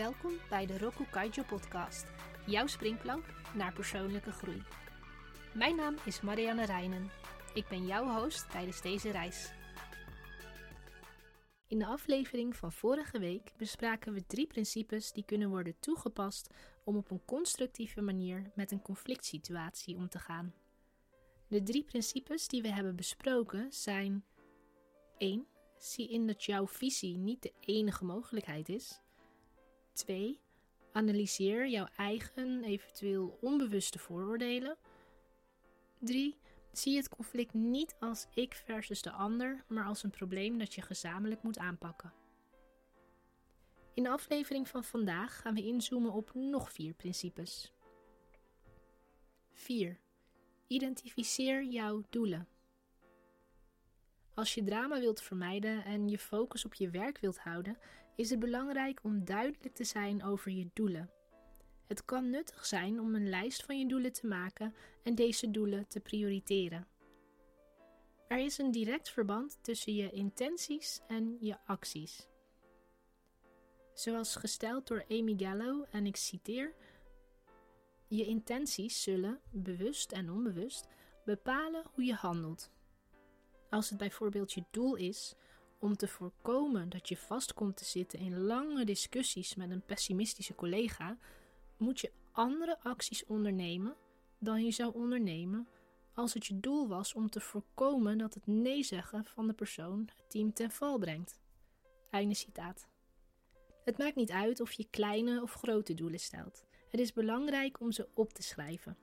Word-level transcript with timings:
Welkom 0.00 0.32
bij 0.48 0.66
de 0.66 0.78
Roku 0.78 1.04
Kaijo 1.10 1.42
podcast, 1.42 2.06
jouw 2.46 2.66
springplank 2.66 3.24
naar 3.54 3.72
persoonlijke 3.72 4.32
groei. 4.32 4.62
Mijn 5.54 5.76
naam 5.76 5.96
is 6.04 6.20
Marianne 6.20 6.64
Reinen. 6.64 7.10
Ik 7.54 7.68
ben 7.68 7.86
jouw 7.86 8.20
host 8.20 8.50
tijdens 8.50 8.82
deze 8.82 9.10
reis. 9.10 9.52
In 11.68 11.78
de 11.78 11.86
aflevering 11.86 12.56
van 12.56 12.72
vorige 12.72 13.18
week 13.18 13.52
bespraken 13.56 14.12
we 14.12 14.26
drie 14.26 14.46
principes 14.46 15.12
die 15.12 15.24
kunnen 15.24 15.48
worden 15.48 15.78
toegepast 15.80 16.54
om 16.84 16.96
op 16.96 17.10
een 17.10 17.24
constructieve 17.24 18.00
manier 18.00 18.50
met 18.54 18.70
een 18.70 18.82
conflict 18.82 19.24
situatie 19.24 19.96
om 19.96 20.08
te 20.08 20.18
gaan. 20.18 20.54
De 21.48 21.62
drie 21.62 21.84
principes 21.84 22.48
die 22.48 22.62
we 22.62 22.72
hebben 22.72 22.96
besproken 22.96 23.72
zijn 23.72 24.24
1. 25.18 25.46
Zie 25.78 26.08
in 26.08 26.26
dat 26.26 26.44
jouw 26.44 26.66
visie 26.66 27.16
niet 27.16 27.42
de 27.42 27.52
enige 27.60 28.04
mogelijkheid 28.04 28.68
is. 28.68 29.00
2. 29.92 30.40
Analyseer 30.92 31.68
jouw 31.68 31.86
eigen, 31.96 32.64
eventueel 32.64 33.38
onbewuste 33.40 33.98
vooroordelen. 33.98 34.76
3. 35.98 36.38
Zie 36.72 36.96
het 36.96 37.08
conflict 37.08 37.54
niet 37.54 37.96
als 38.00 38.26
ik 38.34 38.54
versus 38.54 39.02
de 39.02 39.10
ander, 39.10 39.64
maar 39.68 39.84
als 39.84 40.02
een 40.02 40.10
probleem 40.10 40.58
dat 40.58 40.74
je 40.74 40.82
gezamenlijk 40.82 41.42
moet 41.42 41.58
aanpakken. 41.58 42.12
In 43.94 44.02
de 44.02 44.08
aflevering 44.08 44.68
van 44.68 44.84
vandaag 44.84 45.40
gaan 45.40 45.54
we 45.54 45.62
inzoomen 45.62 46.12
op 46.12 46.34
nog 46.34 46.72
vier 46.72 46.94
principes. 46.94 47.72
4. 49.52 50.00
Identificeer 50.66 51.64
jouw 51.64 52.02
doelen. 52.10 52.48
Als 54.34 54.54
je 54.54 54.64
drama 54.64 55.00
wilt 55.00 55.22
vermijden 55.22 55.84
en 55.84 56.08
je 56.08 56.18
focus 56.18 56.64
op 56.64 56.74
je 56.74 56.90
werk 56.90 57.18
wilt 57.18 57.38
houden, 57.38 57.78
is 58.20 58.30
het 58.30 58.38
belangrijk 58.38 59.00
om 59.02 59.24
duidelijk 59.24 59.74
te 59.74 59.84
zijn 59.84 60.24
over 60.24 60.50
je 60.50 60.70
doelen. 60.72 61.10
Het 61.86 62.04
kan 62.04 62.30
nuttig 62.30 62.66
zijn 62.66 63.00
om 63.00 63.14
een 63.14 63.28
lijst 63.28 63.64
van 63.64 63.78
je 63.78 63.86
doelen 63.86 64.12
te 64.12 64.26
maken 64.26 64.74
en 65.02 65.14
deze 65.14 65.50
doelen 65.50 65.88
te 65.88 66.00
prioriteren. 66.00 66.86
Er 68.28 68.38
is 68.38 68.58
een 68.58 68.70
direct 68.70 69.10
verband 69.10 69.58
tussen 69.62 69.94
je 69.94 70.10
intenties 70.10 71.00
en 71.08 71.36
je 71.40 71.56
acties. 71.64 72.28
Zoals 73.94 74.36
gesteld 74.36 74.86
door 74.86 75.04
Amy 75.08 75.34
Gallo, 75.36 75.84
en 75.90 76.06
ik 76.06 76.16
citeer: 76.16 76.74
Je 78.08 78.24
intenties 78.24 79.02
zullen, 79.02 79.40
bewust 79.50 80.12
en 80.12 80.30
onbewust, 80.30 80.86
bepalen 81.24 81.84
hoe 81.94 82.04
je 82.04 82.14
handelt. 82.14 82.70
Als 83.70 83.88
het 83.88 83.98
bijvoorbeeld 83.98 84.52
je 84.52 84.64
doel 84.70 84.94
is 84.94 85.36
om 85.80 85.96
te 85.96 86.08
voorkomen 86.08 86.88
dat 86.88 87.08
je 87.08 87.16
vast 87.16 87.54
komt 87.54 87.76
te 87.76 87.84
zitten 87.84 88.18
in 88.18 88.40
lange 88.40 88.84
discussies 88.84 89.54
met 89.54 89.70
een 89.70 89.84
pessimistische 89.84 90.54
collega, 90.54 91.18
moet 91.76 92.00
je 92.00 92.12
andere 92.32 92.80
acties 92.82 93.26
ondernemen 93.26 93.96
dan 94.38 94.64
je 94.64 94.70
zou 94.70 94.94
ondernemen 94.94 95.68
als 96.14 96.34
het 96.34 96.46
je 96.46 96.60
doel 96.60 96.88
was 96.88 97.14
om 97.14 97.30
te 97.30 97.40
voorkomen 97.40 98.18
dat 98.18 98.34
het 98.34 98.46
nee 98.46 98.82
zeggen 98.82 99.24
van 99.24 99.46
de 99.46 99.52
persoon 99.52 100.10
het 100.16 100.30
team 100.30 100.52
ten 100.52 100.70
val 100.70 100.98
brengt. 100.98 101.40
Einde 102.10 102.34
citaat. 102.34 102.88
Het 103.84 103.98
maakt 103.98 104.16
niet 104.16 104.30
uit 104.30 104.60
of 104.60 104.72
je 104.72 104.86
kleine 104.90 105.42
of 105.42 105.52
grote 105.52 105.94
doelen 105.94 106.20
stelt. 106.20 106.64
Het 106.88 107.00
is 107.00 107.12
belangrijk 107.12 107.80
om 107.80 107.92
ze 107.92 108.08
op 108.14 108.32
te 108.32 108.42
schrijven. 108.42 108.96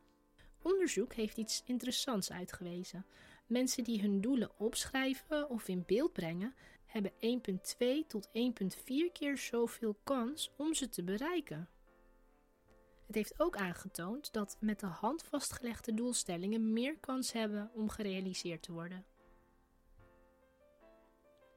Onderzoek 0.62 1.14
heeft 1.14 1.38
iets 1.38 1.64
interessants 1.66 2.32
uitgewezen. 2.32 3.06
Mensen 3.48 3.84
die 3.84 4.02
hun 4.02 4.22
doelen 4.22 4.60
opschrijven 4.60 5.50
of 5.50 5.68
in 5.68 5.84
beeld 5.86 6.14
brengen, 6.14 6.56
hebben 6.86 7.12
1,2 7.12 8.08
tot 8.08 8.28
1,4 8.28 8.32
keer 9.14 9.38
zoveel 9.38 9.98
kans 10.04 10.52
om 10.58 10.74
ze 10.74 10.90
te 10.90 11.04
bereiken. 11.04 11.70
Het 13.06 13.16
heeft 13.16 13.40
ook 13.40 13.58
aangetoond 13.58 14.34
dat 14.34 14.58
met 14.60 14.80
de 14.80 14.86
hand 14.86 15.24
vastgelegde 15.24 15.94
doelstellingen 15.94 16.74
meer 16.74 16.98
kans 17.00 17.32
hebben 17.32 17.72
om 17.74 17.90
gerealiseerd 17.90 18.64
te 18.64 18.72
worden. 18.72 19.06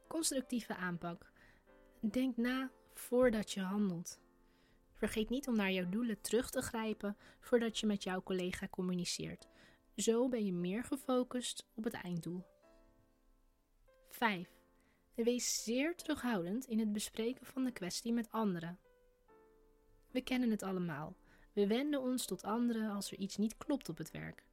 Constructieve 0.09 0.77
aanpak. 0.77 1.33
Denk 2.00 2.37
na 2.37 2.71
voordat 2.95 3.53
je 3.53 3.61
handelt. 3.61 4.21
Vergeet 4.93 5.29
niet 5.29 5.49
om 5.49 5.56
naar 5.56 5.73
jouw 5.73 5.89
doelen 5.89 6.21
terug 6.21 6.50
te 6.50 6.62
grijpen 6.62 7.17
voordat 7.41 7.79
je 7.79 7.87
met 7.87 8.03
jouw 8.03 8.23
collega 8.23 8.69
communiceert. 8.69 9.50
Zo 10.00 10.28
ben 10.28 10.44
je 10.44 10.53
meer 10.53 10.84
gefocust 10.84 11.66
op 11.75 11.84
het 11.84 11.93
einddoel. 11.93 12.47
5. 14.09 14.49
Wees 15.15 15.62
zeer 15.65 15.97
terughoudend 15.97 16.66
in 16.66 16.78
het 16.78 16.93
bespreken 16.93 17.47
van 17.47 17.65
de 17.65 17.72
kwestie 17.72 18.12
met 18.12 18.31
anderen. 18.31 18.78
We 20.11 20.21
kennen 20.21 20.50
het 20.50 20.62
allemaal. 20.62 21.16
We 21.53 21.66
wenden 21.66 22.00
ons 22.00 22.27
tot 22.27 22.43
anderen 22.43 22.91
als 22.91 23.11
er 23.11 23.19
iets 23.19 23.37
niet 23.37 23.56
klopt 23.56 23.88
op 23.88 23.99
het 23.99 24.11
werk. 24.11 24.44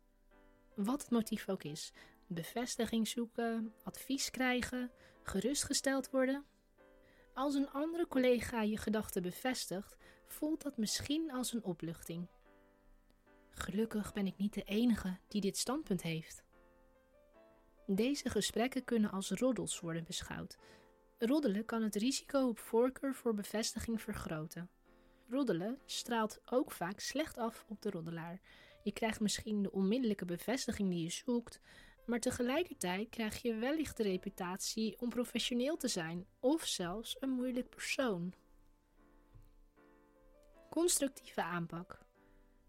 Wat 0.76 1.02
het 1.02 1.12
motief 1.12 1.50
ook 1.50 1.64
is: 1.64 1.94
bevestiging 2.28 3.08
zoeken, 3.08 3.74
advies 3.84 4.30
krijgen, 4.30 4.92
gerustgesteld 5.24 6.10
worden. 6.10 6.46
Als 7.34 7.56
een 7.56 7.70
andere 7.70 8.08
collega 8.08 8.62
je 8.62 8.78
gedachten 8.78 9.22
bevestigt, 9.22 9.96
voelt 10.28 10.62
dat 10.62 10.78
misschien 10.78 11.32
als 11.32 11.54
een 11.54 11.64
opluchting. 11.64 12.28
Gelukkig 13.58 14.14
ben 14.14 14.28
ik 14.28 14.38
niet 14.38 14.54
de 14.54 14.64
enige 14.64 15.18
die 15.28 15.42
dit 15.42 15.58
standpunt 15.58 16.02
heeft. 16.02 16.44
Deze 17.86 18.30
gesprekken 18.30 18.84
kunnen 18.84 19.12
als 19.12 19.32
roddels 19.32 19.80
worden 19.80 20.04
beschouwd. 20.04 20.58
Roddelen 21.18 21.66
kan 21.66 21.82
het 21.82 21.96
risico 21.96 22.48
op 22.48 22.60
voorkeur 22.60 23.16
voor 23.16 23.34
bevestiging 23.34 24.02
vergroten. 24.02 24.70
Roddelen 25.30 25.80
straalt 25.86 26.42
ook 26.46 26.72
vaak 26.72 27.00
slecht 27.00 27.38
af 27.38 27.66
op 27.68 27.82
de 27.82 27.90
roddelaar. 27.90 28.42
Je 28.84 28.92
krijgt 28.92 29.20
misschien 29.20 29.64
de 29.64 29.72
onmiddellijke 29.72 30.26
bevestiging 30.26 30.90
die 30.90 31.04
je 31.04 31.12
zoekt, 31.12 31.60
maar 32.06 32.20
tegelijkertijd 32.20 33.10
krijg 33.10 33.42
je 33.42 33.56
wellicht 33.56 33.98
de 33.98 34.04
reputatie 34.04 35.00
om 35.00 35.10
professioneel 35.10 35.78
te 35.78 35.88
zijn 35.88 36.26
of 36.40 36.66
zelfs 36.66 37.16
een 37.20 37.30
moeilijk 37.30 37.70
persoon. 37.70 38.34
Constructieve 40.70 41.44
aanpak. 41.44 42.06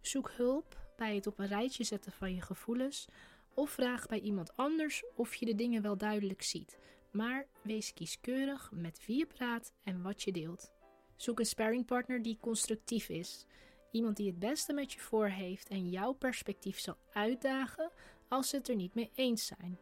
Zoek 0.00 0.30
hulp 0.30 0.76
bij 0.96 1.14
het 1.14 1.26
op 1.26 1.38
een 1.38 1.46
rijtje 1.46 1.84
zetten 1.84 2.12
van 2.12 2.34
je 2.34 2.40
gevoelens 2.40 3.08
of 3.54 3.70
vraag 3.70 4.06
bij 4.06 4.20
iemand 4.20 4.56
anders 4.56 5.04
of 5.14 5.34
je 5.34 5.46
de 5.46 5.54
dingen 5.54 5.82
wel 5.82 5.96
duidelijk 5.96 6.42
ziet. 6.42 6.78
Maar 7.10 7.46
wees 7.62 7.94
kieskeurig 7.94 8.70
met 8.72 9.06
wie 9.06 9.18
je 9.18 9.26
praat 9.26 9.72
en 9.84 10.02
wat 10.02 10.22
je 10.22 10.32
deelt. 10.32 10.72
Zoek 11.16 11.38
een 11.38 11.46
sparringpartner 11.46 12.22
die 12.22 12.38
constructief 12.40 13.08
is. 13.08 13.46
Iemand 13.90 14.16
die 14.16 14.26
het 14.26 14.38
beste 14.38 14.72
met 14.72 14.92
je 14.92 15.00
voor 15.00 15.26
heeft 15.26 15.68
en 15.68 15.88
jouw 15.88 16.12
perspectief 16.12 16.78
zal 16.78 16.96
uitdagen 17.12 17.90
als 18.28 18.48
ze 18.48 18.56
het 18.56 18.68
er 18.68 18.76
niet 18.76 18.94
mee 18.94 19.10
eens 19.14 19.46
zijn. 19.46 19.78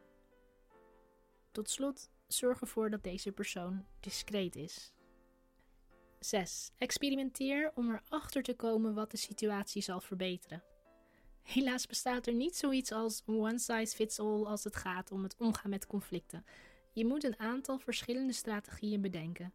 Tot 1.52 1.70
slot, 1.70 2.10
zorg 2.26 2.60
ervoor 2.60 2.90
dat 2.90 3.02
deze 3.02 3.32
persoon 3.32 3.84
discreet 4.00 4.56
is. 4.56 4.92
6. 6.28 6.70
Experimenteer 6.78 7.72
om 7.74 7.90
erachter 7.90 8.42
te 8.42 8.54
komen 8.54 8.94
wat 8.94 9.10
de 9.10 9.16
situatie 9.16 9.82
zal 9.82 10.00
verbeteren. 10.00 10.62
Helaas 11.42 11.86
bestaat 11.86 12.26
er 12.26 12.34
niet 12.34 12.56
zoiets 12.56 12.92
als 12.92 13.22
one 13.26 13.58
size 13.58 13.94
fits 13.96 14.18
all 14.18 14.44
als 14.44 14.64
het 14.64 14.76
gaat 14.76 15.12
om 15.12 15.22
het 15.22 15.36
omgaan 15.38 15.70
met 15.70 15.86
conflicten. 15.86 16.44
Je 16.92 17.06
moet 17.06 17.24
een 17.24 17.38
aantal 17.38 17.78
verschillende 17.78 18.32
strategieën 18.32 19.00
bedenken. 19.00 19.52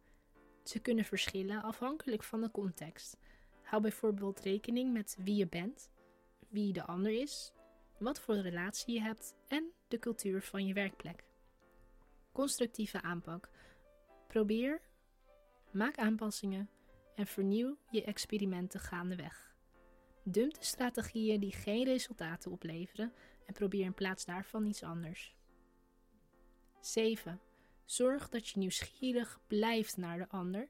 Ze 0.64 0.78
kunnen 0.78 1.04
verschillen 1.04 1.62
afhankelijk 1.62 2.22
van 2.22 2.40
de 2.40 2.50
context. 2.50 3.16
Hou 3.62 3.82
bijvoorbeeld 3.82 4.40
rekening 4.40 4.92
met 4.92 5.16
wie 5.18 5.36
je 5.36 5.48
bent, 5.48 5.90
wie 6.48 6.72
de 6.72 6.84
ander 6.84 7.20
is, 7.20 7.52
wat 7.98 8.20
voor 8.20 8.36
relatie 8.36 8.94
je 8.94 9.00
hebt 9.00 9.34
en 9.48 9.72
de 9.88 9.98
cultuur 9.98 10.42
van 10.42 10.66
je 10.66 10.74
werkplek. 10.74 11.24
Constructieve 12.32 13.02
aanpak. 13.02 13.48
Probeer, 14.28 14.80
maak 15.72 15.98
aanpassingen 15.98 16.70
en 17.14 17.26
vernieuw 17.26 17.76
je 17.90 18.04
experimenten 18.04 18.80
gaandeweg. 18.80 19.54
Dump 20.24 20.54
de 20.54 20.64
strategieën 20.64 21.40
die 21.40 21.52
geen 21.52 21.84
resultaten 21.84 22.50
opleveren 22.50 23.12
en 23.46 23.54
probeer 23.54 23.84
in 23.84 23.94
plaats 23.94 24.24
daarvan 24.24 24.66
iets 24.66 24.82
anders. 24.82 25.34
7. 26.80 27.40
Zorg 27.84 28.28
dat 28.28 28.48
je 28.48 28.58
nieuwsgierig 28.58 29.40
blijft 29.46 29.96
naar 29.96 30.18
de 30.18 30.28
ander 30.28 30.68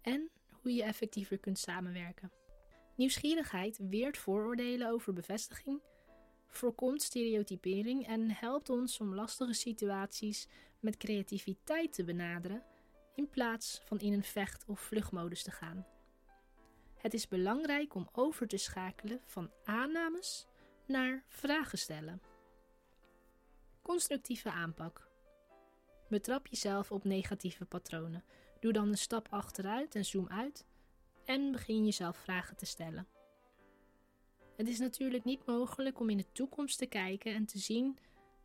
en 0.00 0.30
hoe 0.50 0.74
je 0.74 0.82
effectiever 0.82 1.38
kunt 1.38 1.58
samenwerken. 1.58 2.32
Nieuwsgierigheid 2.96 3.78
weert 3.88 4.18
vooroordelen 4.18 4.90
over 4.90 5.12
bevestiging, 5.12 5.82
voorkomt 6.46 7.02
stereotypering 7.02 8.06
en 8.06 8.30
helpt 8.30 8.70
ons 8.70 9.00
om 9.00 9.14
lastige 9.14 9.52
situaties 9.52 10.48
met 10.80 10.96
creativiteit 10.96 11.92
te 11.92 12.04
benaderen 12.04 12.62
in 13.20 13.30
plaats 13.30 13.80
van 13.84 13.98
in 13.98 14.12
een 14.12 14.24
vecht- 14.24 14.64
of 14.66 14.80
vluchtmodus 14.80 15.42
te 15.42 15.50
gaan. 15.50 15.86
Het 16.96 17.14
is 17.14 17.28
belangrijk 17.28 17.94
om 17.94 18.08
over 18.12 18.48
te 18.48 18.56
schakelen 18.56 19.20
van 19.24 19.50
aannames 19.64 20.46
naar 20.86 21.24
vragen 21.28 21.78
stellen. 21.78 22.22
Constructieve 23.82 24.50
aanpak. 24.50 25.08
Betrap 26.08 26.46
jezelf 26.46 26.92
op 26.92 27.04
negatieve 27.04 27.64
patronen. 27.64 28.24
Doe 28.60 28.72
dan 28.72 28.88
een 28.88 28.98
stap 28.98 29.26
achteruit 29.30 29.94
en 29.94 30.04
zoom 30.04 30.28
uit 30.28 30.66
en 31.24 31.52
begin 31.52 31.84
jezelf 31.84 32.16
vragen 32.16 32.56
te 32.56 32.66
stellen. 32.66 33.08
Het 34.56 34.68
is 34.68 34.78
natuurlijk 34.78 35.24
niet 35.24 35.46
mogelijk 35.46 36.00
om 36.00 36.10
in 36.10 36.16
de 36.16 36.32
toekomst 36.32 36.78
te 36.78 36.86
kijken 36.86 37.34
en 37.34 37.46
te 37.46 37.58
zien 37.58 37.98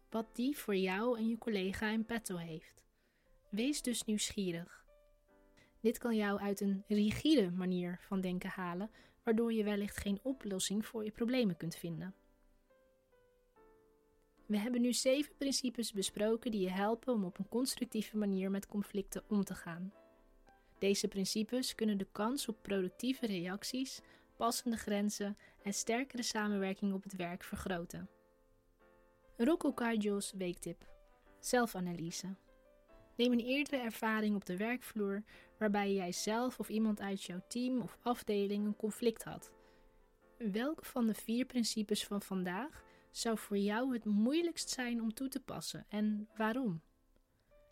wat 0.09 0.35
die 0.35 0.57
voor 0.57 0.75
jou 0.75 1.17
en 1.17 1.27
je 1.27 1.37
collega 1.37 1.87
in 1.89 2.05
petto 2.05 2.37
heeft. 2.37 2.84
Wees 3.55 3.81
dus 3.81 4.03
nieuwsgierig. 4.03 4.85
Dit 5.81 5.97
kan 5.97 6.15
jou 6.15 6.39
uit 6.39 6.61
een 6.61 6.83
rigide 6.87 7.51
manier 7.51 7.99
van 8.01 8.21
denken 8.21 8.49
halen, 8.49 8.91
waardoor 9.23 9.53
je 9.53 9.63
wellicht 9.63 9.97
geen 9.97 10.19
oplossing 10.23 10.85
voor 10.85 11.03
je 11.03 11.11
problemen 11.11 11.57
kunt 11.57 11.75
vinden. 11.75 12.15
We 14.45 14.57
hebben 14.57 14.81
nu 14.81 14.93
zeven 14.93 15.35
principes 15.37 15.91
besproken 15.91 16.51
die 16.51 16.61
je 16.61 16.69
helpen 16.69 17.13
om 17.13 17.23
op 17.23 17.37
een 17.37 17.47
constructieve 17.47 18.17
manier 18.17 18.51
met 18.51 18.67
conflicten 18.67 19.23
om 19.27 19.43
te 19.43 19.55
gaan. 19.55 19.93
Deze 20.79 21.07
principes 21.07 21.75
kunnen 21.75 21.97
de 21.97 22.07
kans 22.11 22.47
op 22.47 22.61
productieve 22.61 23.25
reacties, 23.25 24.01
passende 24.37 24.77
grenzen 24.77 25.37
en 25.63 25.73
sterkere 25.73 26.23
samenwerking 26.23 26.93
op 26.93 27.03
het 27.03 27.15
werk 27.15 27.43
vergroten. 27.43 28.09
Rocco 29.37 29.73
Kaijo's 29.73 30.33
weektip: 30.37 30.87
zelfanalyse. 31.39 32.35
Neem 33.15 33.31
een 33.31 33.39
eerdere 33.39 33.77
ervaring 33.77 34.35
op 34.35 34.45
de 34.45 34.57
werkvloer 34.57 35.23
waarbij 35.57 35.93
jij 35.93 36.11
zelf 36.11 36.59
of 36.59 36.69
iemand 36.69 37.01
uit 37.01 37.23
jouw 37.23 37.41
team 37.47 37.81
of 37.81 37.97
afdeling 38.01 38.65
een 38.65 38.75
conflict 38.75 39.23
had. 39.23 39.51
Welke 40.37 40.85
van 40.85 41.07
de 41.07 41.13
vier 41.13 41.45
principes 41.45 42.03
van 42.03 42.21
vandaag 42.21 42.83
zou 43.11 43.37
voor 43.37 43.57
jou 43.57 43.93
het 43.93 44.05
moeilijkst 44.05 44.69
zijn 44.69 45.01
om 45.01 45.13
toe 45.13 45.27
te 45.27 45.39
passen 45.39 45.85
en 45.89 46.29
waarom? 46.37 46.81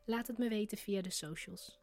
Laat 0.06 0.28
het 0.28 0.38
me 0.38 0.50
weten 0.50 0.78
via 0.78 1.02
de 1.02 1.10
socials. 1.10 1.80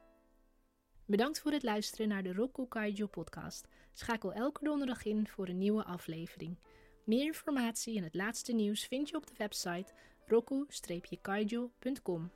Bedankt 1.06 1.40
voor 1.40 1.52
het 1.52 1.62
luisteren 1.62 2.08
naar 2.08 2.22
de 2.22 2.32
Rocco 2.32 2.66
Kaijo 2.66 3.06
podcast. 3.06 3.68
Schakel 3.92 4.32
elke 4.32 4.64
donderdag 4.64 5.04
in 5.04 5.28
voor 5.28 5.48
een 5.48 5.58
nieuwe 5.58 5.84
aflevering. 5.84 6.58
Meer 7.04 7.24
informatie 7.24 7.96
en 7.96 8.02
het 8.02 8.14
laatste 8.14 8.52
nieuws 8.52 8.84
vind 8.84 9.08
je 9.08 9.16
op 9.16 9.26
de 9.26 9.34
website 9.36 9.92
roku-kaijo.com. 10.26 12.30